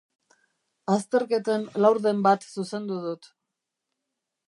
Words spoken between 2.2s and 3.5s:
bat zuzendu dut.